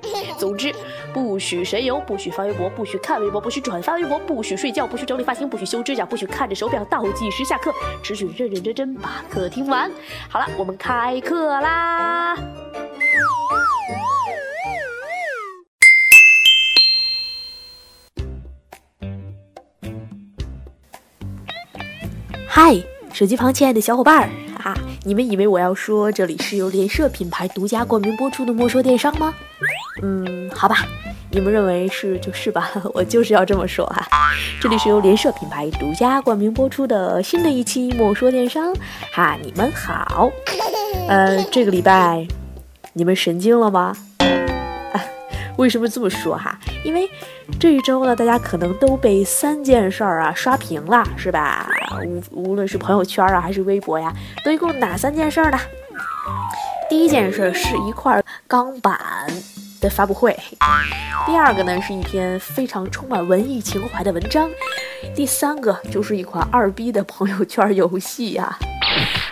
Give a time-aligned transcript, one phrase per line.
[0.38, 0.74] 总之，
[1.12, 9.90] 不许神游，不许发微博，不许看微博，不许转发微博，不许睡觉，不许整理发型，不许修指甲，不许看着手表倒计时下课，只许认认真真把课听完。
[10.28, 12.36] 好了，我们开课啦！
[22.48, 22.76] 嗨，
[23.12, 24.28] 手机旁亲爱的小伙伴儿，
[25.02, 29.34] 你们以为我要说这里是由联社品牌独家冠名播出的莫说电商吗？
[30.02, 30.86] 嗯，好吧，
[31.30, 34.06] 你们认为是就是吧， 我就是要这么说哈。
[34.60, 38.74] 这里是由联社品牌独家冠名播出的新的一期莫说电商，
[39.14, 40.30] 哈，你们好。
[41.08, 42.26] 呃，这个礼拜
[42.92, 43.96] 你们神经了吗？
[44.92, 45.00] 啊，
[45.56, 46.58] 为什么这么说哈？
[46.84, 47.08] 因为
[47.58, 51.68] 这一周呢，大家可能都被三件事儿啊刷屏了，是吧？
[52.06, 54.12] 无无论是朋友圈啊，还是微博呀，
[54.44, 55.58] 都一共哪三件事儿呢？
[56.88, 58.98] 第一件事儿是一块钢板
[59.80, 60.36] 的发布会，
[61.26, 64.48] 第二个呢是一篇非常充满文艺情怀的文章，
[65.14, 68.58] 第三个就是一款二逼的朋友圈游戏呀。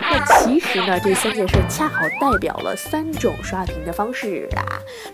[0.01, 4.63] 那其实呢，这三件事儿恰好代表了三种刷屏的方式啊。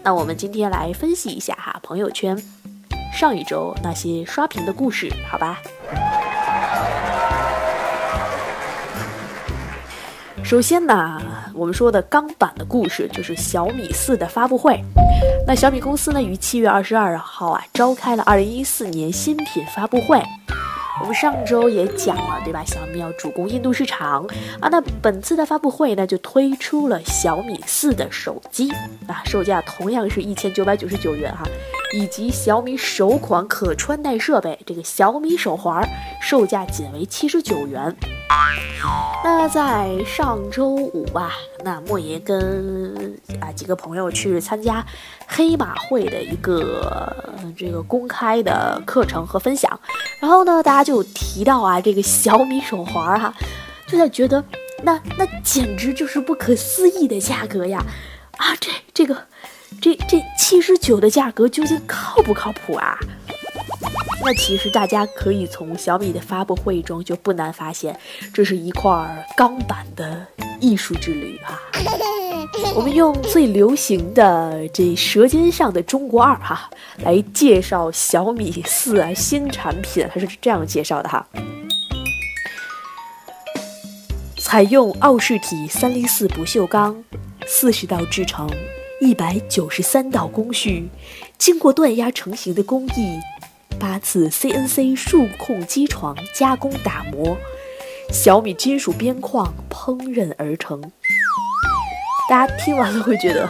[0.03, 2.38] 那我们今天来分析一下哈，朋友圈
[3.16, 5.61] 上一周那些刷屏的故事，好吧？
[10.44, 11.22] 首先呢，
[11.53, 14.83] 我们说的钢板的故事就是小米四的发布会。
[15.47, 20.22] 那小米公司呢，于七月二十二号啊，召开了二零一四年新品发布会。
[21.00, 22.63] 我们上周也讲了，对吧？
[22.66, 24.25] 小米要主攻印度市场
[24.59, 24.67] 啊。
[24.69, 28.69] 那本次的发布会呢，就推出了小米四的手机
[29.07, 31.44] 啊，售价同样是一千九百九十九元哈，
[31.95, 35.81] 以及小米首款可穿戴设备这个小米手环，
[36.22, 37.95] 售价仅为七十九元。
[39.23, 41.31] 那在上周五吧，
[41.63, 44.85] 那莫爷跟啊几个朋友去参加
[45.25, 47.16] 黑马会的一个
[47.57, 49.79] 这个公开的课程和分享，
[50.19, 53.34] 然后呢，大家就提到啊这个小米手环哈，
[53.88, 54.44] 就在觉得
[54.84, 57.81] 那那简直就是不可思议的价格呀！
[58.38, 59.16] 啊，这这个
[59.81, 62.97] 这这七十九的价格究竟靠不靠谱啊？
[64.24, 67.97] 那其实大家可以从小米的发布会中就不难发现，
[68.34, 70.25] 这是一块钢板的
[70.59, 71.62] 艺术之旅啊。
[72.74, 76.69] 我们用最流行的这《舌尖上的中国二》哈
[77.03, 81.28] 来介绍小米四啊新产品，它是这样介绍的哈：
[84.40, 87.03] 采用奥氏体三零四不锈钢，
[87.46, 88.50] 四十道制成，
[89.01, 90.88] 一百九十三道工序，
[91.38, 93.19] 经过锻压成型的工艺。
[93.78, 97.35] 八次 CNC 数控机床加工打磨，
[98.09, 100.81] 小米金属边框烹饪而成。
[102.29, 103.50] 大家听完了会觉得，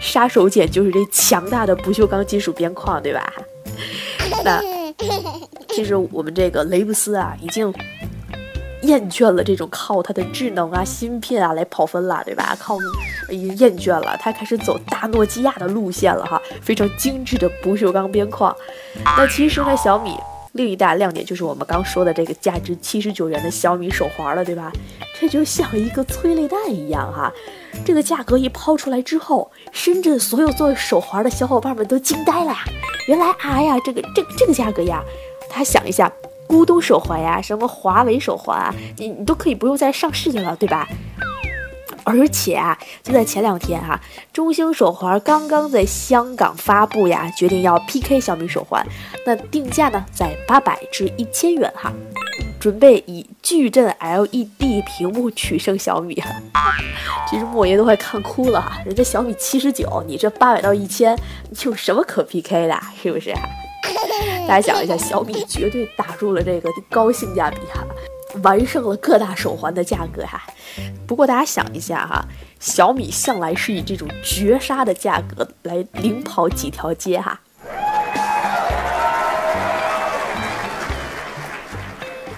[0.00, 3.32] 杀手锏就是这强大的不锈钢金属边框，对吧？
[4.44, 4.62] 那
[5.70, 7.74] 其实我们这个雷布斯啊，已经。
[8.86, 12.56] 厌倦了这种靠它的智能啊、芯片啊来跑分了，对吧？
[12.58, 12.78] 靠，
[13.30, 18.54] 厌倦了，它开始走大诺基亚的路线了哈，非常精致的不锈钢边框。
[19.04, 20.16] 那其实呢，小米
[20.52, 24.70] 另一大亮点就是我们刚说的这个价值七十九元的小米手环了，对吧？
[25.18, 27.32] 这就像一个催泪弹一样哈，
[27.84, 32.58] 这个价格一抛出来之后，深圳所有做手环的小伙伴们都惊呆了呀！
[33.06, 35.02] 原来，哎呀，这个这这个价格呀，
[35.48, 36.12] 大家想一下。
[36.48, 40.88] 咕咚手环呀，什么华为手环啊，你你都可以不用再上市的了，对吧？
[42.06, 43.98] 而且啊，就在前两天哈，
[44.30, 48.86] 中兴手环刚刚在香港发布呀，决定要 PK 小米手环，
[49.24, 51.90] 那定价呢在八百至一千元哈，
[52.60, 56.22] 准备以矩阵 LED 屏幕取胜小米。
[57.26, 61.16] 其实莫爷都快看哭了哈，人家小米七十九，你这八百到一千，
[61.48, 63.40] 你有什么可 PK 的，是不是啊？
[64.48, 67.84] 大家想一下，小米绝对打入了这个高性价比哈，
[68.42, 70.42] 完胜了各大手环的价格哈。
[71.06, 72.24] 不过大家想一下哈，
[72.60, 77.40] 小米向来是以这种绝杀的价格来领跑几条街哈。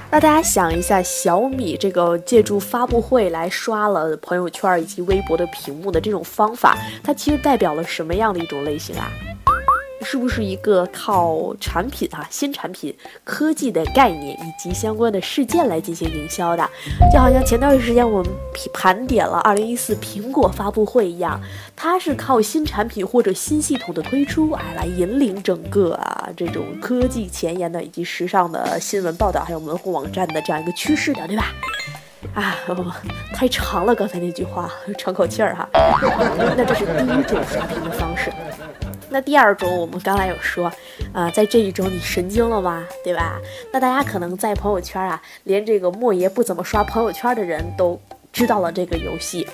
[0.09, 9.11] 那大家想一下，小米这个借助发布会来刷了朋友圈以及微博的屏幕的这种方法，它其实代表了什么样的一种类型啊？
[10.09, 16.65] 是不是一个靠产品啊、新产品、科技的概念以及相关的事件来进行营销的？
[17.13, 18.33] 就好像前段时间我们
[18.73, 21.41] 盘点了2014苹果发布会一样，
[21.75, 31.53] 它是靠新产品或者新系统的推出，哎，来引领整个啊这种科技前沿的以及时尚的新闻报道还有门户网站的这样一个趋势的，对吧？
[32.33, 32.57] 啊，
[33.35, 35.69] 太长了，刚才那句话，喘口气儿哈。
[36.57, 38.33] 那这是第一种刷屏的方式。
[39.17, 40.71] 那第二种，我们刚才有说，
[41.11, 42.85] 啊，在这一周你神经了吗？
[43.03, 43.41] 对吧？
[43.73, 47.99] 那大家可能在朋友圈啊，连这个莫爷不怎么刷朋友圈的人都
[48.31, 49.49] 知道了这个游戏。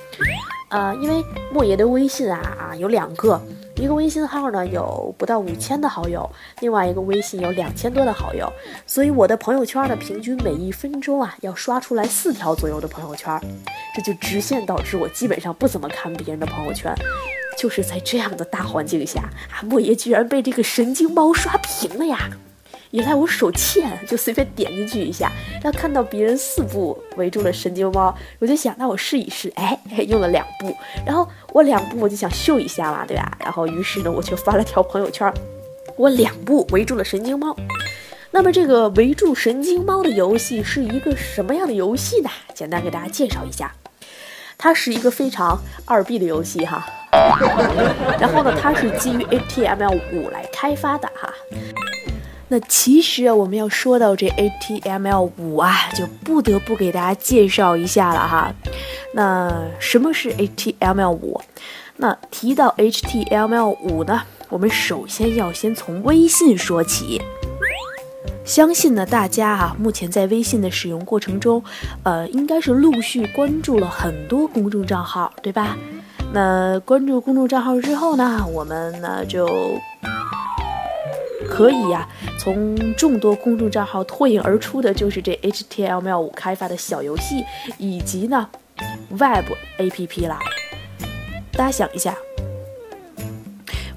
[0.71, 3.41] 呃，因为莫爷的微信啊啊有两个，
[3.77, 8.53] 一个微信号呢有不到五千的好友，另外一个微信有两千多的好友，
[8.85, 13.41] 所以我的朋友圈呢平均每一分钟啊要刷出来四条左右的朋友圈，
[13.95, 16.93] 这就直线导致我基本上不怎么看别人的朋友圈。
[17.57, 19.21] 就是在这样的大环境下
[19.51, 22.31] 啊，莫爷居然被这个神经猫刷屏了呀！
[22.91, 25.33] 原来我手欠，就随便点进去一下，
[25.63, 29.79] 然后看到别人四步围住了神经猫，我就想，那我试一试，哎，
[30.09, 30.77] 用了两步，
[31.07, 33.35] 然后我两步我就想秀一下嘛，对吧？
[33.41, 35.33] 然后于是呢，我就发了条朋友圈，
[35.97, 37.57] 我两步围住了神经猫。
[38.31, 42.29] 那么这个围住神经猫的游戏是一个什么样的游戏呢？
[42.55, 43.75] 简单给大家介绍一下，
[44.63, 46.87] 它是一个非常二 B 的游戏哈，
[48.21, 51.29] 然后呢，它是基于 HTML5 来开发的哈。
[52.47, 58.55] 那其实啊我们要说到这 HTML 五啊，就不得不给大家介绍一下了哈。
[59.15, 61.41] 那什么是 HTML 五？
[61.97, 67.21] 那提到 HTML 五呢，我们首先要先从微信说起。
[68.45, 71.63] 相信呢，大家啊，目前在微信的使用过程中，
[72.03, 75.77] 呃，应该是陆续关注了很多公众账号，对吧？
[76.35, 79.49] 那关注公众账号之后呢，我们呢就。
[81.49, 82.09] 可以呀，
[82.39, 87.45] 从众多公众账号脱颖而出的就是这 HTML5 开发的小游戏，
[87.77, 88.49] 以及呢
[89.11, 89.45] ，Web
[89.79, 90.39] APP 啦。
[91.53, 92.17] 大家想一下，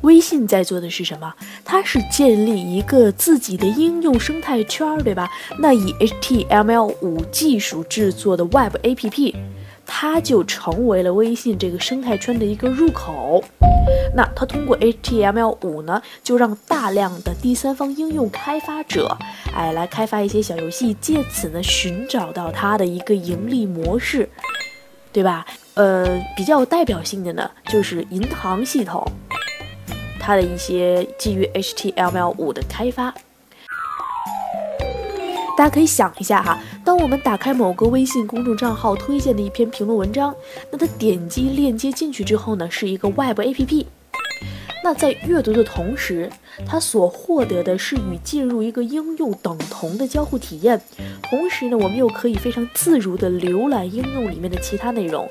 [0.06, 1.34] 微信在做的是什么？
[1.66, 5.30] 它是建立一个自己的应用生态圈，对吧？
[5.60, 9.36] 那以 HTML5 技术制作的 Web APP。
[9.88, 13.44] 它就成为了微信这个生态圈的一个入口。
[14.16, 19.16] 那它通过 HTML5 呢，就让大量的第三方应用开发者，
[19.56, 24.28] 哎，来开发一些小游戏，借此呢寻找到它的一个盈利模式，
[25.13, 25.46] 对吧？
[25.75, 29.06] 呃，比较有代表性的呢，就是银行系统，
[30.25, 33.13] 它的一些基于 HTML5 的开发。
[35.56, 40.36] 大家可以想一下哈，当我们打开某个微信公众账号推荐的一篇评论文章，
[40.72, 43.86] 那它点击链接进去之后呢，是一个 Web APP。
[44.83, 46.28] 那在阅读的同时，
[46.66, 50.81] 它所获得的是与进入一个应用等同的交互体验。
[51.30, 55.30] 同时呢，我们又可以非常自如地浏览应用里面的其他内容。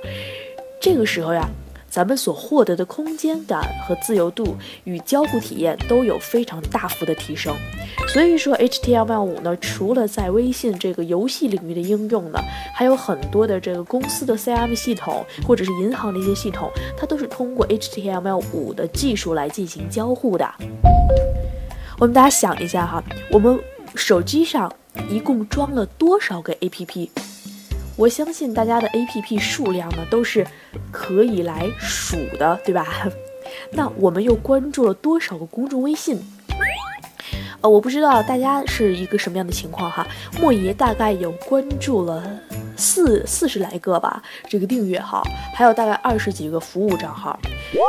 [0.81, 1.51] 这个时候呀。
[1.95, 7.55] 咱们所获得的空间感和自由度与交互体验都有非常大幅的提升，
[8.09, 12.41] 所以说 HTML5 呢，除了在微信这个游戏领域的应用呢，
[12.75, 20.53] 还有很多的这个公司的 CRM 系统或者是银行的一些系统，它都是通过 HTML5 的技术来进行交互的。
[22.01, 23.57] 我们大家想一下哈，我们
[23.95, 24.69] 手机上
[25.09, 27.09] 一共装了多少个 APP？
[27.97, 30.47] 我相信大家的 A P P 数量呢都是
[30.91, 32.87] 可以来数的，对吧？
[33.71, 36.19] 那我们又关注了多少个公众微信？
[37.61, 40.07] 呃，我不知道大家是一个什么样的情况哈。
[40.41, 42.23] 莫爷大概有关注了。
[42.77, 45.23] 四四十来个吧，这个订阅号，
[45.55, 47.39] 还有大概二十几个服务账号。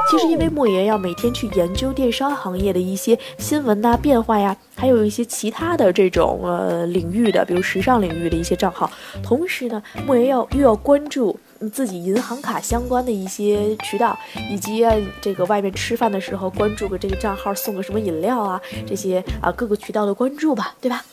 [0.09, 8.89] 其实因为莫言要每天去研究电商行业的一些新闻呐、变化呀，还有一些其他的这种呃领域的，比如时尚领域的一些账号。
[9.21, 11.37] 同时呢，莫言要又要关注
[11.71, 14.17] 自己银行卡相关的一些渠道，
[14.49, 14.85] 以及
[15.21, 21.03] 这个外面吃饭的时候关注个这个账号送个什么饮料啊，这些啊各个渠道的关注吧，对吧？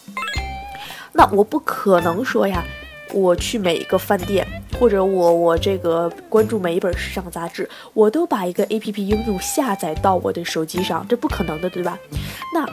[1.13, 2.65] 那我不可能说呀。
[3.13, 4.47] 我去每一个饭店，
[4.79, 11.99] 或者我我这个关注每一本时尚杂志，我都把一个 A P P 应用下载到我的手机上，这不可能的，对吧？
[12.55, 12.67] 那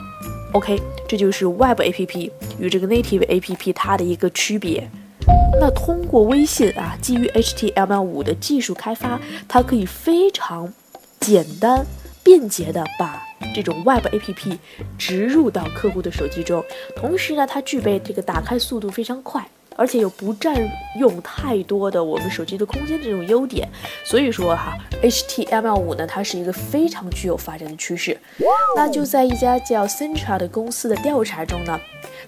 [0.54, 4.90] OK，这就是 Web A P P 与这个 Native A P P 它的一个区别。
[5.60, 10.72] 那通过微信啊，基于 H T M L 五的技术开发，它可以非常
[11.20, 11.86] 简单
[12.24, 13.22] 便捷的把
[13.54, 14.58] 这种 Web A P P
[14.98, 16.64] 植入到客户的手机中，
[16.96, 19.48] 同时呢，它具备这个打开速度非常快。
[19.80, 20.54] 而且又不占
[21.00, 23.66] 用太多的我们手机的空间这种优点。
[24.04, 28.20] 所以说哈，HTML5 呢，它是一个非常具有发展的趋势。
[28.76, 31.80] 那就在一家叫 Centra 的公司的调查中呢，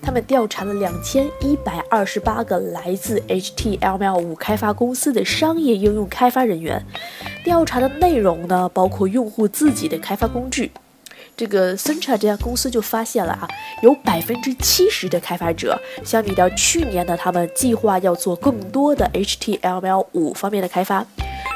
[0.01, 6.81] 他们调查了两千一百二十八个来自 HTML5 开发公司的商业应用开发人员。
[7.43, 10.71] 调查的内容呢，包括用户自己的开发工具。
[11.35, 13.47] 这个 Centra 这家公司就发现了啊，
[13.81, 21.05] 有百分之七十的开发者，相比到去年呢，他们计划要做更多的 HTML5 方面的开发，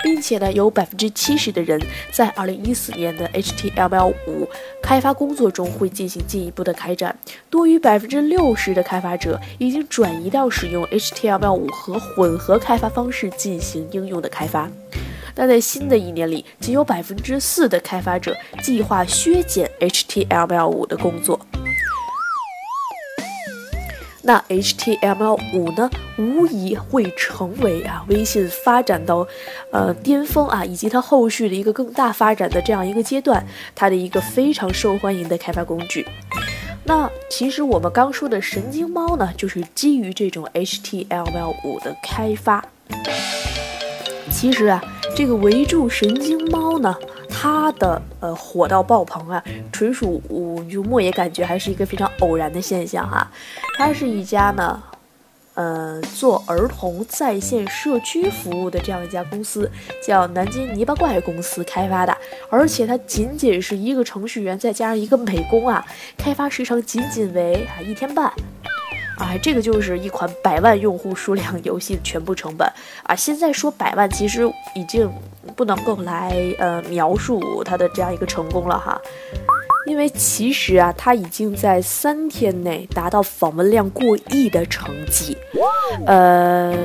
[0.04, 1.80] 并且呢，有百分之七十的人
[2.12, 4.48] 在二零一四年的 HTML5
[4.82, 7.16] 开发工作中会进行进一步的开展。
[7.52, 14.70] 多于百分之六十的开发者已经转移到使用 HTML5 和混合开发方式进行应用的开发。
[15.36, 21.40] 但在新的一年里，仅有百分之四的开发者计划削减 HTML5 的工作。
[24.22, 25.88] 那 HTML5 呢，
[26.18, 29.28] 无疑会成为啊微信发展到
[29.72, 36.08] 呃巅峰啊，以及它后续的一个更大发展的这样一个阶段，它的一个非常受欢迎的开发工具。
[36.86, 42.64] 那其实我们刚说的神经猫呢，就是基于这种 HTML5 的开发。
[44.32, 44.82] 其实啊。
[45.16, 46.94] 这个围住神经猫呢，
[47.30, 49.42] 它的呃火到爆棚啊，
[49.72, 50.22] 纯属
[50.70, 53.26] 就莫言感觉还是一个非常偶然的现象哈。
[53.78, 54.84] 它是一家呢，
[55.54, 59.72] 呃做儿童在线社区服务的这样一家公司，
[60.06, 62.16] 叫南京泥巴怪公司开发的，
[62.50, 65.86] 而且它仅仅是一个程序员再加上一个美工啊，
[66.18, 68.30] 开发时长仅仅为啊一天半。
[69.18, 72.68] 啊，这个就是一款百万用户数量游戏的全部成本
[73.04, 73.16] 啊！
[73.16, 74.46] 现在说百万，其实
[74.76, 75.10] 已经
[75.56, 79.00] 不能够来呃描述它的这样一个成功了哈，
[79.88, 85.38] 因为其实啊，它已经在三天内达到访问量过亿的成绩。
[86.06, 86.76] 呃，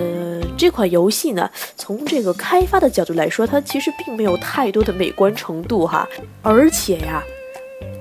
[0.57, 6.09] 这款游戏呢，从这个开发的角度来说，它其实并没有太多的美观程度哈，
[6.43, 7.25] 而且呀，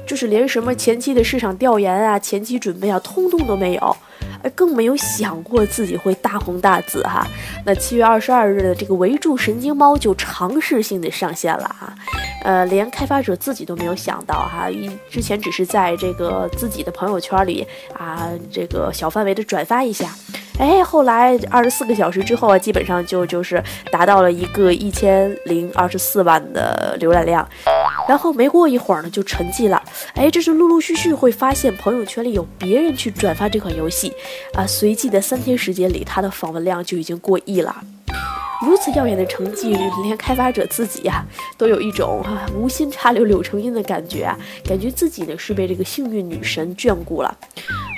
[0.06, 3.98] 就是连什么前期的市场调研啊、前期准备啊，通通都没有。
[4.44, 7.26] 而更没有想过自己会大红大紫哈。
[7.66, 11.94] 那七月二十二日的这个围住神经猫就尝试性的上线了哈，
[12.44, 17.66] 呃，连开发者自己都没有想到哈，一之前只是在这个自己的朋友圈里
[17.98, 20.10] 啊，这个小范围的转发一下。
[20.58, 27.48] 哎，后来二十四个小时之后啊，基本上就就是达到了一个一千零二十四万的浏览量，
[28.10, 29.82] 然后没过一会儿呢，就沉寂了。
[30.16, 34.09] 哎，这是陆陆续续会发现朋友圈里有别人去转发这款游戏，
[34.54, 37.76] 啊，随即的三天时间里，它的访问量就已经过亿了。
[38.62, 39.74] 如此耀眼的成绩，
[40.04, 41.26] 连开发者自己呀，
[41.58, 47.38] 都有一种啊无心插柳柳成荫的感觉啊，感觉自己呢是被这个幸运女神眷顾了。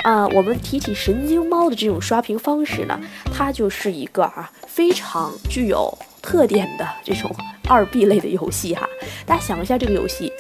[0.04, 3.00] 啊，我们提起神经猫的这种刷屏方式呢，
[3.34, 5.92] 它就是一个啊非常具有
[6.22, 7.36] 特点的这种
[7.68, 8.88] 二 B 类的游戏哈。
[9.26, 10.32] 大家想一下，这个游戏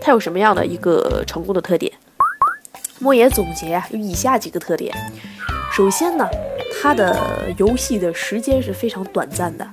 [0.00, 1.92] 它有什么样的一个成功的特点？
[3.00, 4.94] 莫言总结啊，有以下几个特点。
[5.72, 6.28] 首先呢，
[6.80, 9.66] 他的游戏的时间是非常短暂的。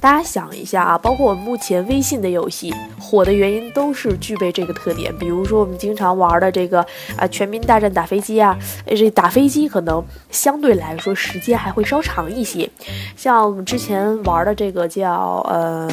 [0.00, 5.16] 大家想一下啊，包括我们目前微信的游戏火的原因，都是具备这个特点。
[5.18, 6.80] 比如说我们经常玩的这个
[7.16, 12.68] 啊《全民大战打飞机》啊，这打飞机可能相对来说时间还会稍长一些。
[13.16, 15.88] 像我们之前玩的这个叫呃，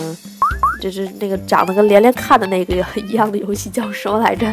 [0.80, 4.46] 就是那个长得跟连连看的那个一样的游戏叫什么来着？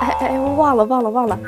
[0.00, 1.38] 哎哎，我忘了忘了忘了。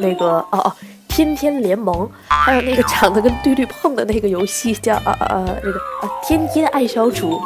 [0.00, 0.72] 那个哦哦。
[1.16, 7.40] 天天联盟，还有那个长得跟绿绿碰的那个游戏叫呃呃那个呃天天爱消除。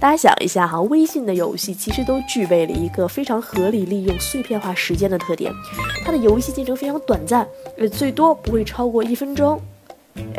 [0.00, 5.52] 大家想一下哈，微信的游戏其实都具备了一个非常合理利用碎片化时间的特点，
[6.02, 7.46] 它的游戏进程非常短暂，
[7.76, 9.60] 呃最多不会超过一分钟。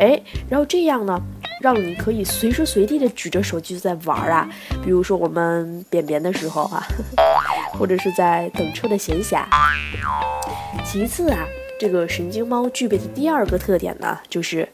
[0.00, 0.20] 哎，
[0.50, 1.16] 然后这样呢，
[1.60, 4.48] 让你可以随时随地的举着手机就在玩啊，
[4.82, 6.82] 比如说我们便便的时候啊，
[7.78, 9.44] 或者是在等车的闲暇。
[10.84, 11.46] 其次啊。
[11.82, 14.68] 这个神经猫具备的第二个特点呢，就是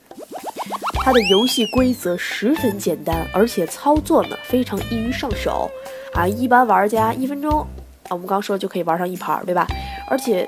[1.03, 5.71] 它的游戏规则十分简单，而且操作呢非常易于上手
[6.12, 6.29] 啊。
[6.29, 9.67] 一般玩家一分钟啊，我们刚说就可以玩上一盘，对吧？
[10.11, 10.47] 而且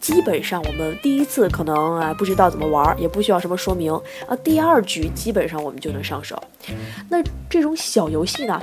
[0.00, 3.92] 基本上我们第一次可能啊不知道怎么玩，也不需要什么说明
[4.26, 6.42] 啊，第二局基本上我们就能上手。
[7.10, 8.58] 那这种小游戏呢？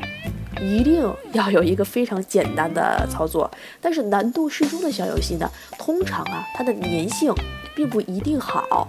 [0.59, 1.01] 一定
[1.33, 7.33] 要有一个非常简单的操作，但是难度适中的小游戏呢，通常啊，它的粘性
[7.75, 8.87] 并不一定好，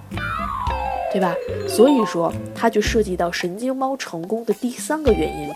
[1.13, 1.35] 对吧？
[1.69, 5.49] 所以说，它就涉及到神经猫成功的第三个原因，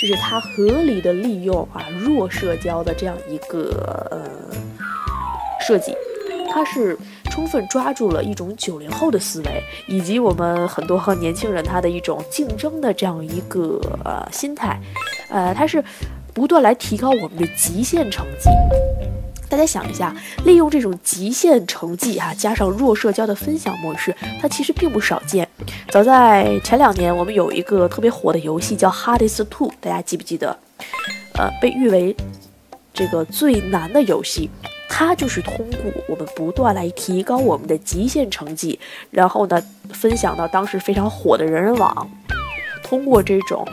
[0.00, 4.18] 就是它合理的利用啊弱社交的这样一个呃
[5.60, 5.94] 设计，
[6.50, 6.98] 它是。
[7.36, 14.80] 充分抓住了一种九零后的思维，以及我们很多年轻人他的一种竞争的这样一个呃心态，
[15.28, 15.84] 呃，它是
[16.32, 18.48] 不断来提高我们的极限成绩。
[19.50, 20.16] 大家想一下，
[20.46, 25.46] 利用这种极限成绩哈，加上弱社交的分享模式，它其实并不少见。
[25.90, 30.58] 早在前两年，我们有一个特别火的游戏叫《Hardest Two》，大家记不记得？
[31.34, 32.16] 呃，被誉为
[32.94, 34.48] 这个最难的游戏。
[34.88, 38.78] 它就是通过我们不断来提高我们的极限成绩，
[39.10, 42.08] 然后呢，分享到当时非常火的人人网，
[42.82, 43.66] 通过这种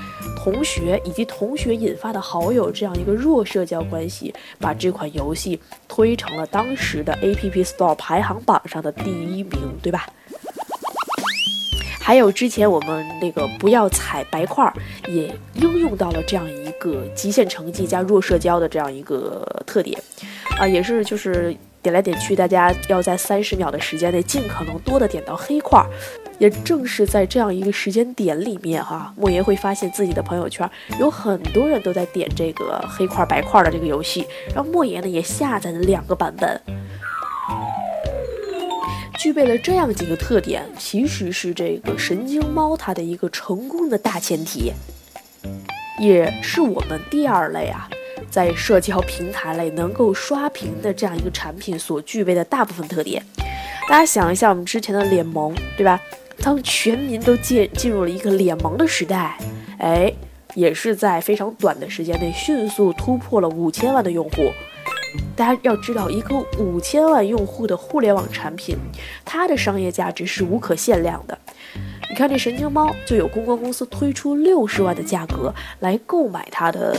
[0.44, 9.52] 同学以及同学引发的好友这样一个弱社交关系，把这款游戏推成了当时的 App Store 排行榜上的第一名，
[9.82, 10.08] 对吧？
[12.04, 14.74] 还有之前我们那个不要踩白块儿，
[15.08, 19.98] 也应用到了这样一个极限成绩加弱社交的这样一个特点。
[20.60, 25.88] 啊，也是，就是点来点去，大家要在三十秒的时间内尽可能多的点到黑块儿。
[26.40, 30.70] 也正是在这样一个时间点里面，哈，莫言会发现自己的朋友圈
[31.00, 36.60] 有很多人都在点这个黑块白块的这个游戏，然后莫言呢也下载了两个版本。
[39.24, 44.74] 具备了这样几个特点，其实是这个神经猫它的一个成功的大前提，
[45.98, 47.90] 也是我们第二类啊。
[48.30, 53.26] 在社交平台类能够刷屏的这样一个产品所具备的大部分特点，
[53.88, 55.98] 大家想一下，我们之前的脸萌，对吧？
[56.42, 59.38] 当全民都进进入了一个脸萌的时代，
[59.80, 60.12] 哎，
[60.54, 64.52] 也是在非常短的时间内迅速突破了五千万的用户。
[65.36, 68.78] 大家要知道，一个五千万用户的互联网产品，
[69.26, 71.38] 它的商业价值是无可限量的。
[72.10, 76.96] 你看这神经猫，就有公关公司推出六十万的价格来购买它的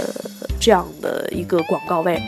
[0.60, 2.20] 这样的一个广告位。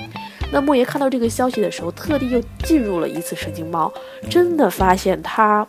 [0.52, 3.92] 那莫爷看到这个消息的时候，特地又进入了一次神经猫，
[4.30, 5.66] 真的发现它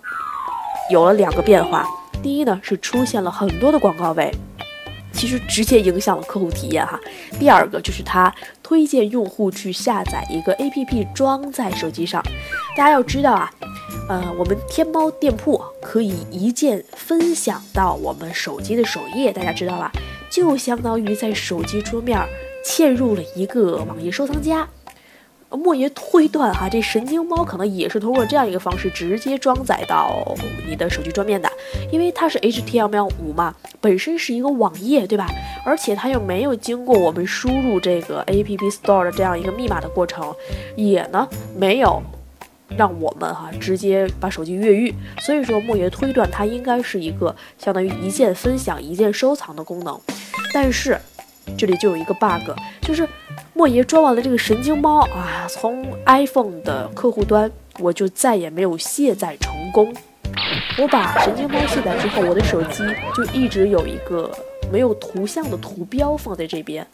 [0.92, 1.84] 有了两个变化。
[2.22, 4.32] 第一呢，是出现了很多的广告位，
[5.12, 7.00] 其实直接影响了客户体验哈。
[7.40, 8.32] 第二个就是它
[8.68, 12.22] 推荐用户去下载一个 APP 装在手机上。
[12.76, 13.50] 大家要知道啊。
[14.10, 19.90] 呃，我们天猫店铺可以一键分享到我们手机的首页，大家知道吧？
[20.30, 22.20] 就相当于在手机桌面
[22.66, 24.68] 嵌入了一个网页收藏夹。
[25.50, 30.36] 莫爷推断哈，这神经猫可能也是通过这样一个方式直接装载到
[30.68, 31.50] 你的手机桌面的，
[31.92, 35.28] 因为它是 HTML5 嘛，本身是一个网页，对吧？
[35.66, 40.36] 而且它又没有经过我们输入这个 App Store 的这样一个密码的过程，
[40.76, 42.02] 也呢没有。
[42.76, 49.98] 让我们哈直接把手机越狱，所以说莫爷推断它应该是一个相当于一键分享、一键收藏的功能。
[50.54, 51.00] 但是
[51.58, 53.08] 这里就有一个 bug，就是
[53.54, 59.94] 莫爷装完了这个神经猫啊，从 iPhone 的客户端我就再也没有卸载成功。
[60.78, 62.84] 我把神经猫卸载之后，我的手机
[63.16, 64.32] 就一直有一个
[64.72, 66.86] 没有图像的图标放在这边。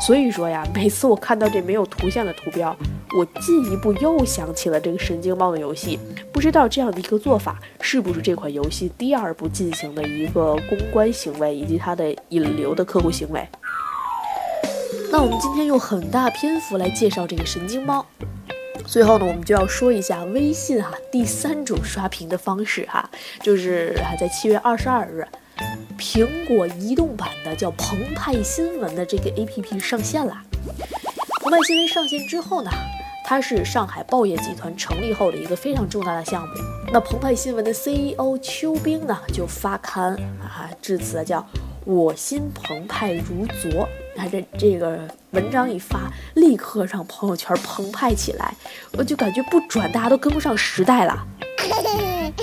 [0.00, 2.74] 所以说呀，每次我看到这没有图像的图标，
[3.18, 5.98] 我进一步又想起了这个神经猫的游戏。
[6.32, 13.46] 不知道这样的一个做法是不是这款游戏第二步进行的一个公关行为，以及它的引流的客户行为？
[15.12, 18.06] 那我们今天用很大篇幅来介绍这个神经猫。
[18.86, 23.10] 最后呢，我们就要说一下微信哈第三种刷屏的方式哈，
[23.42, 25.26] 就是还在七月二十二日。
[25.98, 30.42] 苹果移动版的叫澎湃新闻的这个 APP 上线了。
[31.42, 32.70] 澎湃新闻上线之后呢，
[33.24, 36.54] 它是上海报业集团成立后的一个非常重大的项目。
[36.92, 41.44] 那澎湃新闻的 CEO 邱兵呢就发刊啊，致辞叫
[41.84, 43.88] “我心澎湃如昨”。
[44.20, 48.54] 他，这这个文章一发，立刻让朋友圈澎湃起来。
[48.98, 51.26] 我就感觉不转，大家都跟不上时代了。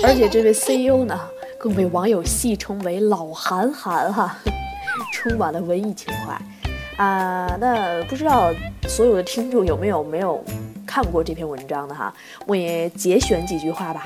[0.02, 1.18] 而且这位 CEO 呢。
[1.60, 4.38] 更被网友戏称为“老韩寒”哈，
[5.12, 6.40] 充满了文艺情怀
[7.04, 7.56] 啊。
[7.58, 8.54] 那不知道
[8.86, 10.40] 所有的听众有没有没有
[10.86, 12.14] 看过这篇文章的哈？
[12.46, 14.04] 我也节选几句话吧。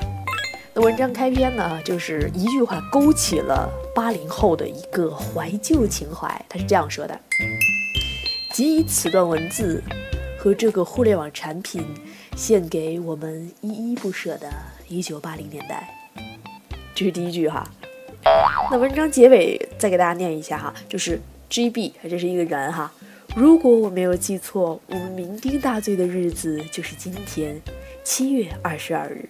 [0.75, 6.27] 那文章开篇呢，就是一句话勾起了八零后的一个怀旧情怀。
[6.49, 7.19] 他是这样说的
[8.51, 9.83] ：“仅以此段文字
[10.35, 11.85] 和这个互联网产品，
[12.35, 14.51] 献给我们依依不舍的
[14.89, 15.87] 1980年代。”
[16.95, 17.69] 这是第一句哈，
[18.71, 22.91] 那文章结尾再给大家念一下哈，就是 G B，这是一个人哈。
[23.35, 27.61] 如果我没有记错，我们酩酊大醉的日子就是今天，
[28.03, 29.29] 七月二十二日。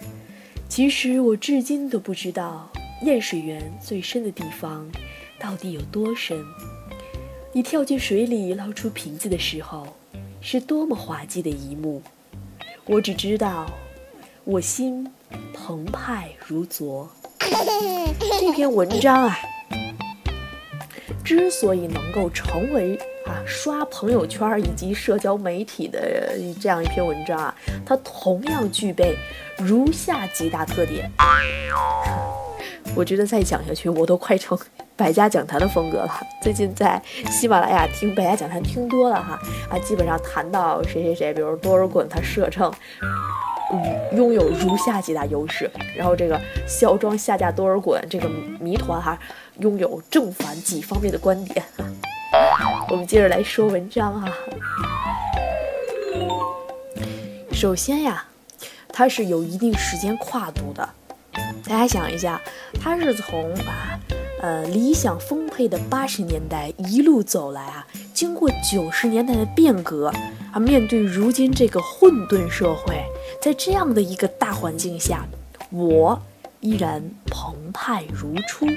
[0.75, 2.67] 其实我至今都不知道
[3.03, 4.89] 验水源最深的地方
[5.39, 6.43] 到底有多深。
[7.51, 9.85] 你跳进水里捞出瓶子的时候，
[10.41, 12.01] 是多么滑稽的一幕。
[12.85, 13.71] 我只知道。
[14.45, 15.07] 我心
[15.53, 17.07] 澎湃如昨。
[18.39, 19.37] 这篇文章啊，
[21.23, 27.55] 之所以能够成为啊刷朋友圈以及社交媒体的这样一篇文章啊，
[27.85, 29.15] 它同样具备
[29.57, 31.11] 如下几大特点。
[32.95, 34.57] 我觉得再讲下去，我都快成
[34.95, 36.21] 百家讲坛的风格了。
[36.41, 42.71] 最近在喜马拉雅听百家讲坛听多了哈啊，基本上谈到谁谁谁，比如多尔衮，他射程。
[44.11, 49.17] 拥有如下几大优势，然后这个孝庄下嫁多尔衮这个谜团哈，
[49.59, 51.65] 拥有正反几方面的观点。
[52.89, 54.33] 我们接着来说文章啊。
[57.51, 58.25] 首先呀，
[58.89, 60.87] 它是有一定时间跨度的。
[61.65, 62.39] 大家想一下，
[62.81, 63.97] 它是从啊
[64.41, 70.11] 呃理想丰沛的八十年代一路走来啊，经过九十年代的变革
[70.51, 73.01] 啊，面对如今这个混沌社会。
[73.41, 75.25] 在这样的一个大环境下，
[75.69, 76.21] 我
[76.59, 78.67] 依然澎湃如初。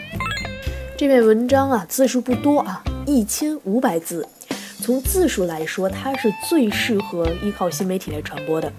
[0.98, 4.26] 这篇文章啊，字数不多啊，一千五百字。
[4.80, 8.72] 从字数来说，它是最适合依靠新媒体来传播的。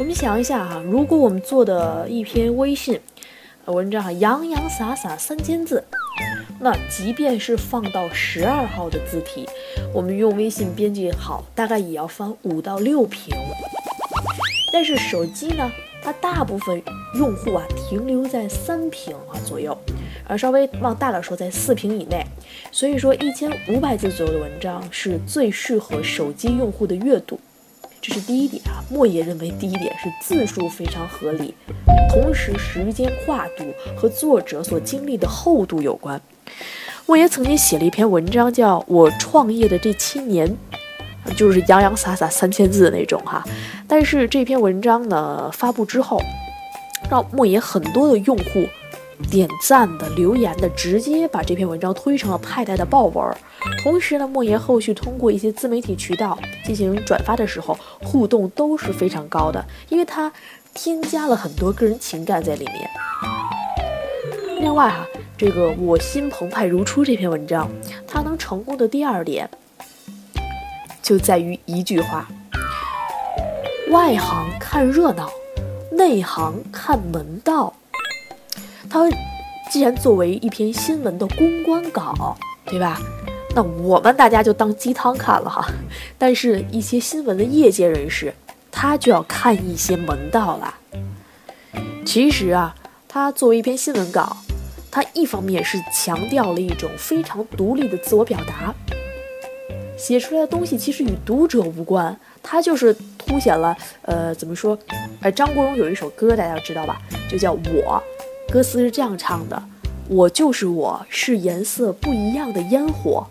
[0.00, 2.98] 我们想一下哈，如果我们做的一篇微信
[3.66, 5.84] 文章哈，洋洋洒洒三千字，
[6.58, 9.46] 那即便是放到十二号的字体，
[9.92, 13.36] 我们用微信编辑好，大概也要翻五到六屏。
[14.72, 15.70] 但是手机呢，
[16.02, 16.82] 它大部分
[17.14, 19.76] 用户啊停留在三屏啊左右，
[20.28, 22.24] 呃，稍微往大了说在四屏以内。
[22.70, 27.40] 所以说一千五百字左右的文章是最适合手机用户的阅读，
[28.00, 28.84] 这是第一点啊。
[28.90, 31.54] 莫言认为第一点是字数非常合理，
[32.10, 33.64] 同时时间跨度
[33.96, 36.20] 和作者所经历的厚度有关。
[37.06, 40.56] 莫言曾经写了一篇文章，叫我创业的这七年。
[41.36, 43.44] 就是洋洋洒洒三千字的那种哈，
[43.86, 46.18] 但是这篇文章呢发布之后，
[47.10, 48.66] 让莫言很多的用户
[49.30, 53.36] 点赞的、留言的，直接把这篇文章推成了派代的爆文。
[53.82, 60.32] 同时呢，莫言后续通过一些自媒体渠道进行转发的时候，互动都是非常高的，因为他
[60.72, 62.88] 添加了很多个人情感在里面。
[64.60, 67.70] 另外哈，这个我心澎湃如初这篇文章，
[68.06, 69.48] 它能成功的第二点。
[71.02, 72.28] 就在于一句话：
[73.90, 75.30] 外行看热闹，
[75.90, 77.74] 内行看门道。
[78.90, 79.08] 它
[79.70, 83.00] 既然作为一篇新闻的公关稿，对吧？
[83.54, 85.66] 那我们大家就当鸡汤看了哈。
[86.16, 88.32] 但是，一些新闻的业界人士，
[88.70, 90.74] 他就要看一些门道了。
[92.04, 92.74] 其实啊，
[93.06, 94.36] 它作为一篇新闻稿，
[94.90, 98.74] 它一方面是强调了一种非常独立的自我表达。
[99.98, 104.78] 写出来的东西其实与读者无关，它就是凸显了，呃，怎么说？
[105.20, 107.00] 呃，张国荣有一首歌，大家知道吧？
[107.28, 108.00] 就叫《我》，
[108.50, 109.62] 歌词是这样唱的
[110.08, 113.26] ：“我就是我，是颜色不一样的烟火。”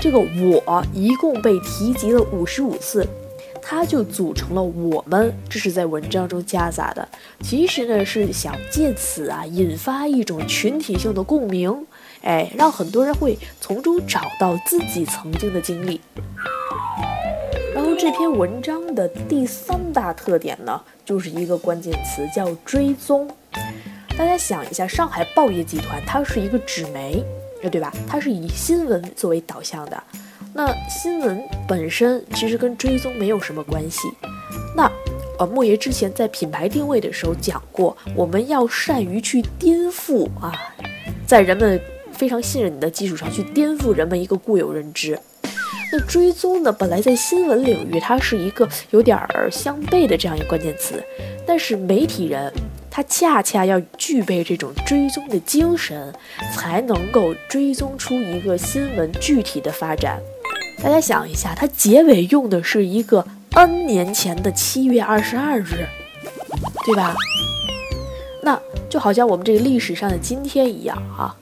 [0.00, 0.18] 这个
[0.66, 3.06] “我”一共被提及了五十五次，
[3.60, 7.06] 它就组成了我们，这是在文章中夹杂的。
[7.42, 11.86] 其实呢，是想借此啊，引发一种群体性的共鸣。
[12.22, 16.00] 哎，让很多人会从中找到自己曾经的经历。
[17.74, 23.28] 然后这篇文章的第三大特点呢，就是一个关键词叫追踪。
[24.16, 27.24] 大家想一下，上海报业集团它是一个纸媒，
[27.70, 27.92] 对吧？
[28.06, 30.02] 它是以新闻作为导向的。
[30.52, 34.08] 那新闻本身其实跟追踪没有什么关系。
[34.76, 34.90] 那
[35.38, 40.52] 呃，莫言之前在品牌定位的时候讲过，我们要善于去颠覆啊，
[41.26, 41.80] 在人们。
[42.14, 45.18] 非常信任你的基础上去颠覆人们一个固有认知，
[45.96, 46.72] 那追踪呢？
[46.72, 51.00] 本来在新闻领域它是一个有点儿相悖的这样一个关键词，
[51.46, 52.52] 但是媒体人
[52.90, 56.12] 他恰恰要具备这种追踪的精神，
[56.52, 60.20] 才能够追踪出一个新闻具体的发展。
[60.82, 65.86] 大家想一下，它结尾用的是一个 N 年前的七月二十二日，
[66.84, 67.14] 对吧？
[68.42, 71.36] 那就好像我们这个历史上的今天一样啊。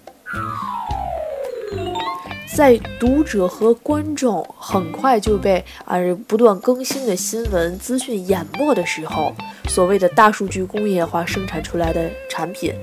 [2.54, 5.96] 在读者和观众很快就被啊
[6.28, 9.32] 不断更新的新闻资讯淹没的时候，
[9.68, 12.74] 所谓的大数据工业化生产出来的产品，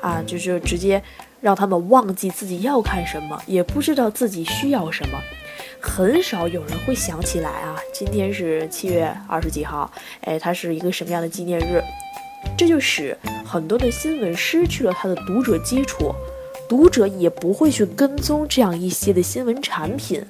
[0.00, 1.00] 啊，就是直接
[1.40, 5.18] 让他们忘记自己要看什么，也不知道自己需要什么。
[5.80, 9.88] 很少有人会想起来啊，今天是七月二十几号，
[10.22, 11.80] 哎，它是一个什么样的纪念日？
[12.58, 16.12] 这就使很多的新闻失去了它的读者基础。
[16.68, 20.24] 读者也不会去跟踪这样一些的新闻产品，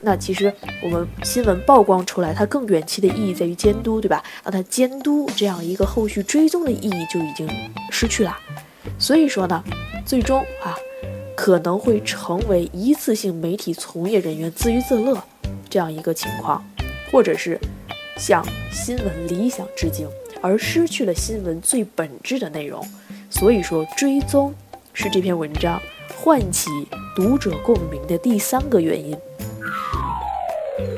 [0.00, 4.22] 那其实我们新闻曝光出来，它更远期的意义在于监督，对吧？
[4.44, 7.48] 那它监督这样一个后续追踪的意义就已经
[7.90, 8.36] 失去了。
[8.98, 9.62] 所以说呢，
[10.04, 10.76] 最终啊，
[11.36, 15.22] 可能会成为一次性媒体从业人员自娱自乐
[15.70, 16.64] 这样一个情况，
[17.10, 17.58] 或者是
[18.16, 20.08] 向新闻理想致敬，
[20.40, 22.84] 而失去了新闻最本质的内容。
[23.30, 24.52] 所以说，追踪
[24.94, 25.80] 是这篇文章
[26.16, 26.70] 唤起
[27.16, 29.16] 读者共鸣的第三个原因。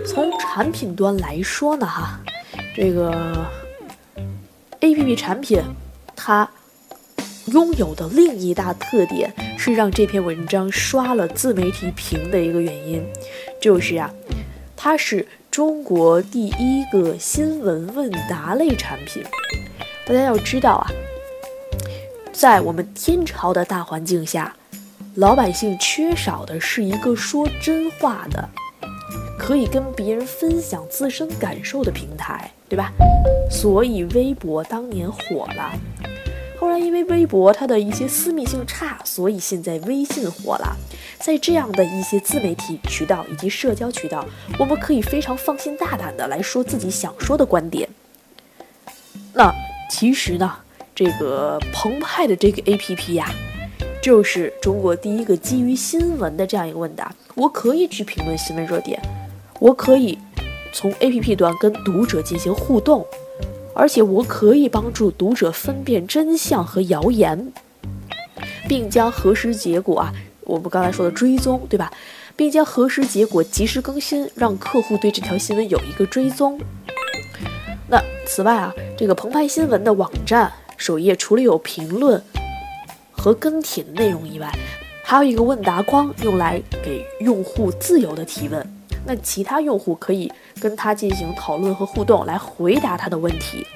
[0.07, 2.21] 从产品端来说呢，哈，
[2.75, 3.47] 这个
[4.81, 5.63] A P P 产品
[6.17, 6.49] 它
[7.47, 13.05] 拥有的另一大特点是让这篇文章刷了自媒体屏的一个原因，
[13.61, 14.11] 就是啊，
[14.77, 19.23] 它是中国第一个新闻问答类产品。
[20.07, 20.91] 大家要知道啊，
[22.45, 24.55] 在我们天朝的大环境下，
[25.15, 28.47] 老百姓缺少的是一个说真话的。
[29.39, 32.93] 可以跟别人分享自身感受的平台，对吧？
[33.51, 35.73] 所以微博当年火了。
[36.61, 40.77] 后来因为微博它的一些私密性差，所以现在微信火了。
[41.19, 44.23] 在这样的一些自媒体渠道以及社交渠道，
[44.59, 47.89] 我们可以非常放心大胆的来说自己想说的观点。
[49.33, 49.51] 那
[49.91, 50.59] 其实呢，
[50.95, 53.29] 这个澎湃的这个 APP 呀，
[54.01, 57.13] 就是中国第一个基于新闻的这样一个问答。
[57.35, 59.01] 我可以去评论新闻热点。
[59.59, 60.17] 我可以
[60.73, 63.05] 从 APP 端跟读者进行互动，
[63.75, 67.53] 而且我可以帮助读者分辨真相和谣言，
[68.69, 71.93] 并将核实结果啊，我们刚才说的追踪，对吧？
[72.37, 76.61] 并将核实结果及时更新，让客户对这条新闻有一个追踪。
[77.89, 82.23] 那此外啊，这个澎湃新闻的网站首页除了有评论
[83.11, 84.51] 和跟帖的内容以外，
[85.05, 88.67] 还有一个问答框，用来给用户自由的提问。
[89.07, 93.67] 那其他用户可以跟他进行讨论和互动，来回答他的问题。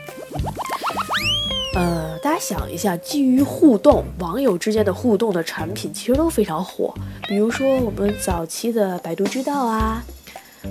[1.74, 6.92] 呃，大家想一下，基于互动，网友之间的互动的产品其实都非常火，
[7.28, 10.02] 比如说我们早期的百度知道啊，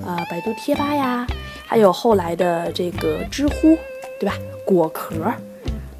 [0.04, 1.26] 啊，百度贴吧呀，
[1.66, 3.78] 还有后来的这个知乎，
[4.20, 4.36] 对吧？
[4.66, 5.32] 果壳，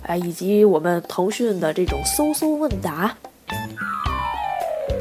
[0.08, 3.16] 啊，以及我们腾讯的这种搜搜问答。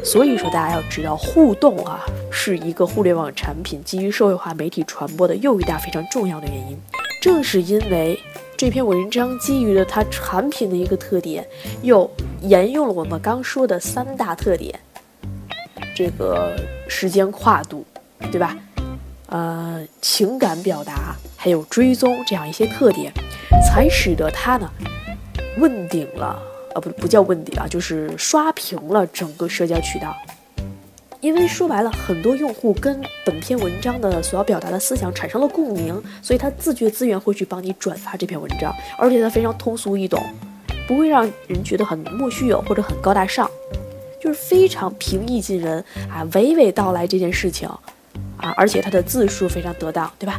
[0.04, 6.78] 所以说，大家要知道，互动啊，是一个互联网产品基于社会化媒体传播的又一大非常重要的原因。
[7.20, 8.16] 正是因为
[8.56, 11.44] 这篇文章基于了它产品的一个特点，
[11.82, 12.08] 又
[12.42, 14.78] 沿用了我们刚说的三大特点，
[15.94, 16.54] 这个
[16.88, 17.84] 时间跨度，
[18.30, 18.56] 对吧？
[19.26, 23.12] 呃，情感表达，还有追踪这样一些特点，
[23.66, 24.70] 才使得它呢
[25.58, 26.42] 问鼎了。
[26.74, 30.14] 呃不不叫问鼎啊，就是刷屏了整个社交渠道。
[31.22, 40.22] 因为说白了，很多用户跟本篇文章的所要表达的思想产生了共鸣，所以他自觉自愿会去帮你转发这篇文章，而且它非常通俗易懂，
[40.86, 43.50] 不会让人觉得很莫须有或者很高大上，
[44.20, 47.66] 就是非常平易近人啊，娓娓道来这件事情
[48.36, 50.38] 啊，而且它的字数非常得当，对吧？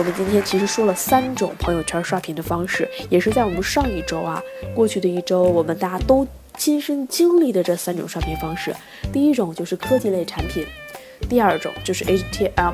[0.00, 4.42] 我们今天其实说了三种朋友圈刷屏的方式，也是在我们上一周啊，
[4.74, 8.74] 过去的一周，我们大家都亲身经历的这三种刷屏方式。
[9.12, 10.64] 第一种就是科技类产品，
[11.28, 12.72] 第二种就是 HTML，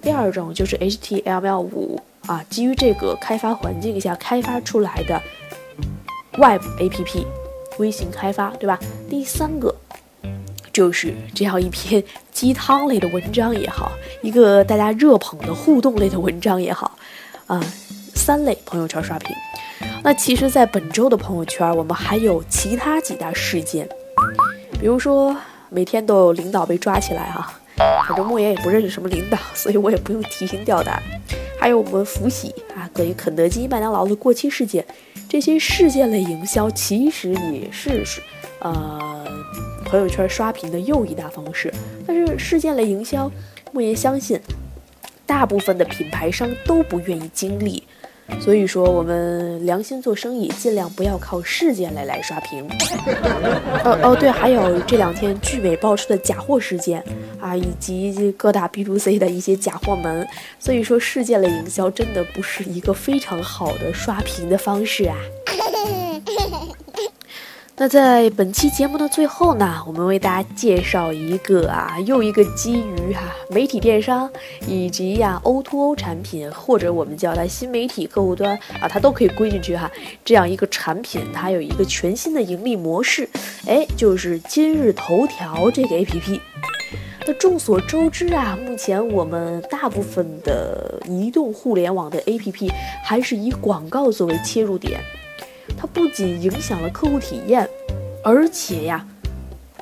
[0.00, 5.20] 第二种就是 HTML5 啊，基于这个开发环境下开发出来的
[6.38, 7.26] Web APP，
[7.80, 8.78] 微型开发，对吧？
[9.10, 9.74] 第三个。
[10.72, 16.96] 就是这样一篇鸡汤类的文章也好，一个大家热捧的互动类的文章也好，
[17.46, 17.62] 啊，
[18.14, 19.36] 三类朋友圈刷屏。
[20.02, 23.86] 那其实，在本周的朋友圈，我们还有其他几大事件，
[24.80, 25.36] 比如说
[25.68, 27.52] 每天都有领导被抓起来哈，
[28.08, 31.02] 反正莫言也不认识什么领导，所以我也不用提心吊胆。
[31.60, 34.84] 还有我们福喜啊，关于肯德基、麦当劳的过期事件，
[35.28, 38.04] 这些事件类营销其实也是，
[38.60, 39.26] 呃。
[39.92, 41.70] 朋友圈刷屏的又一大方式，
[42.06, 43.30] 但是事件类营销，
[43.72, 44.40] 莫言相信，
[45.26, 47.82] 大部分的品牌商都不愿意经历，
[48.40, 52.66] 所以说我们良心做生意，尽量不要靠事件类来刷屏。
[53.84, 57.04] 哦哦对，还有这两天聚美爆出的假货事件
[57.38, 60.26] 啊，以及各大 B to C 的一些假货门，
[60.58, 65.18] 所以说事件类营销真的不是一个非常好的刷屏的方式啊。
[67.74, 74.30] 那在本期节目的最后呢，我们为大家介绍一个啊，又一个基于哈媒体电商
[74.68, 79.90] 以及呀 O2O 产品，或者我们叫它新媒体客户端啊，它都可以归进去哈。
[80.22, 83.26] 这样一个产品，它有一个全新的盈利模式，
[83.66, 86.38] 哎，就是今日头条这个 APP。
[87.26, 92.70] 那众所周知啊，目前我们大部分的移动互联网的 APP
[93.02, 95.00] 还是以广告作为切入点。
[95.82, 97.68] 它不仅影响了客户体验，
[98.22, 99.04] 而且呀，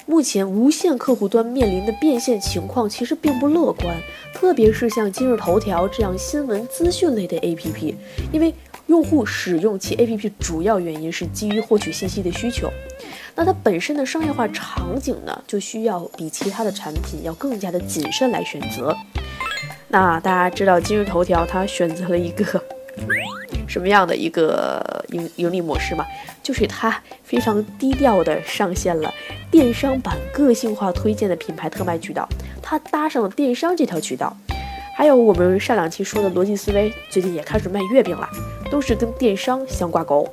[0.06, 3.94] 目前无线客户端面临的变现情况其实并不乐观，
[4.32, 7.94] 特别是像今日头条这样新闻资讯类的 APP，
[8.32, 8.54] 因为
[8.86, 12.72] 用户使用其 APP 主要原因是基于获取信息的需求，
[13.34, 18.96] 那它本身的商业化场景呢，就需要比其他的产品要更加的谨慎来选择。
[19.88, 22.64] 那大家知道今日头条它选择了一个。
[23.70, 26.04] 什么样的一个盈盈利模式嘛？
[26.42, 29.14] 就是它非常低调的上线了
[29.48, 32.28] 电商版个性化推荐的品牌特卖渠道，
[32.60, 34.36] 它搭上了电商这条渠道。
[34.96, 38.28] 还有我们上两期说的逻辑思维，最近也开始卖月饼了，
[38.72, 40.28] 都是跟电商相挂钩。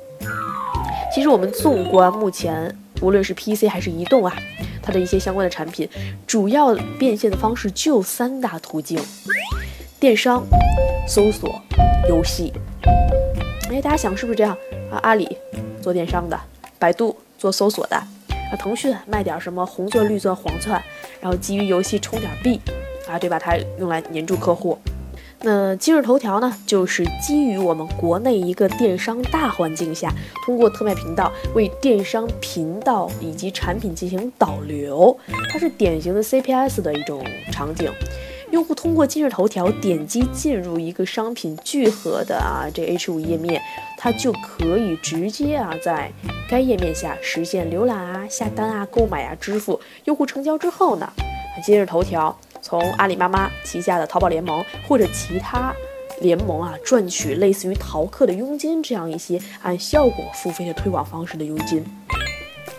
[1.14, 4.34] 其实我们纵观目前，无论是 PC 还是移动啊，
[4.82, 5.88] 它的一些相关的产品，
[6.26, 8.98] 主要变现的方式就三大途径：
[10.00, 10.44] 电商、
[11.06, 11.62] 搜索、
[12.08, 12.52] 游戏。
[13.78, 14.58] 哎，大家想是不是这样
[14.90, 14.98] 啊？
[15.04, 15.38] 阿里
[15.80, 16.36] 做电商的，
[16.80, 20.82] 百度做搜索的，啊，腾讯卖点什么红钻、绿钻、黄钻，
[21.20, 22.60] 然后基于游戏充点币，
[23.08, 23.38] 啊，对吧？
[23.38, 24.76] 它用来黏住客户。
[25.42, 30.12] 那今日头条呢，就是基于我们国内一个电商大环境下，
[30.44, 35.16] 通过特卖频道为电商频道以及产品进行导流，
[35.52, 37.88] 它是典型的 CPS 的一种场景。
[38.50, 43.60] 用户通过今日头条点击进入一个商品聚合的啊这 H5 页面，
[43.96, 46.10] 它就可以直接啊在
[46.48, 49.78] 该页面下实现浏览啊、下单啊、购买啊、支付。
[50.04, 51.12] 用户成交之后呢，
[51.62, 55.74] 今日头条从阿里妈妈旗下的淘宝联盟或者其他
[56.22, 61.84] 联盟啊赚取类似于淘客的佣金这样一些按效果付费的推广方式的佣金。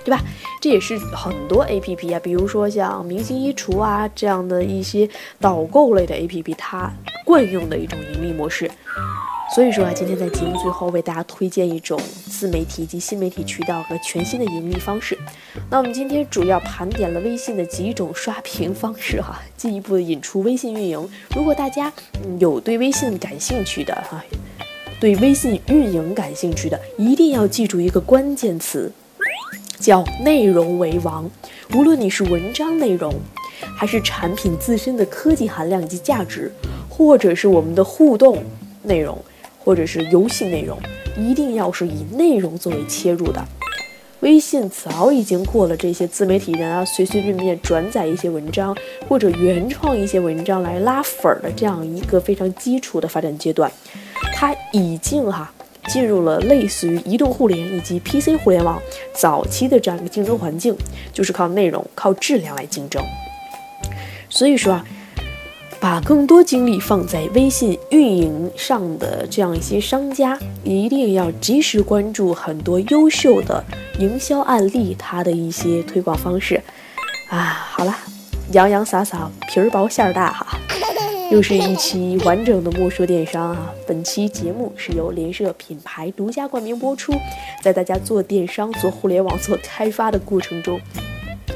[0.04, 0.24] 对吧？
[0.62, 5.08] 这也是很多 A P P 啊，比如说像明星衣橱啊这样的一些
[5.40, 6.92] 导购类的 A P P，它
[7.26, 8.70] 惯用的一种盈利模式。
[9.56, 15.18] 所以说啊，今天在节目最后为大家推荐一种自媒体及新媒体渠道和全新的盈利方式。
[15.72, 21.10] 那我们今天主要盘点了微信的几种刷屏方式哈，进一步的引出微信运营。
[21.36, 21.92] 如果大家
[22.38, 24.24] 有对微信感兴趣的哈，
[25.00, 28.92] 对微信运营感兴趣的，一定要记住一个关键词。
[29.80, 31.30] 叫内容为王，
[31.74, 33.14] 无论你是文章内容，
[33.76, 36.52] 还是产品自身的科技含量以及价值，
[36.90, 38.44] 或者是我们的互动
[38.84, 39.18] 内容，
[39.58, 40.78] 或者是游戏内容，
[41.18, 43.44] 一定要是以内容作为切入的。
[44.20, 48.76] 微信早已经过了这些自媒体人啊随随便便转载一些文章
[49.08, 53.72] 或者原创一些文章来拉粉儿的这样一个非常基础的发展阶段，
[54.34, 55.54] 它已经哈。
[55.88, 58.82] 进入了类似于移动互联以及 PC 互联网
[59.14, 60.76] 早期的这样一个竞争环境，
[61.14, 63.04] 就是靠内容、靠质量来竞争。
[64.30, 64.86] 所以说啊，
[65.80, 73.64] 把更多精力放在微信运营上的这样一些商家，一定要及时关注很多优秀的
[73.98, 76.62] 营销案例，它的一些推广方式。
[77.30, 77.96] 啊，好了，
[78.52, 80.60] 洋洋洒洒，皮儿薄馅儿大哈。
[81.32, 83.72] 又是一期完整的莫说电商啊！
[83.86, 87.14] 本期节目是由联社品牌独家冠名播出，
[87.62, 90.82] 在大家做电商、做互联网、做开发的过程中。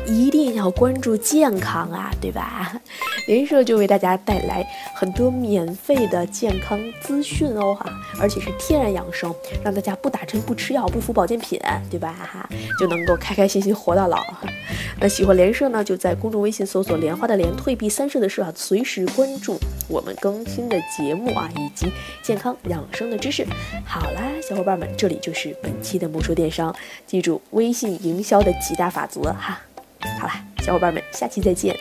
[0.06, 2.80] 一定要关注健康啊，对吧？
[3.28, 7.90] 联社就为大家带来很多免费的健康资讯哦，哈，
[8.20, 12.14] 而且是天然养生，让大家不打针、不吃药、不服保健品，对吧？
[12.14, 14.22] 哈， 就能够开开心心活到老。
[15.00, 23.46] 那喜欢联社呢，就在公众微信搜索“莲花的莲，退避三舍的舍啊”，随时关注我们更新的节目啊，以及健康养生的知识。
[23.86, 26.76] 好啦，小伙伴们，这里就是本期的魔术电商，
[27.08, 29.62] 记住微信营销的几大法则哈。
[30.20, 31.76] 好啦，小伙伴们，下期再见。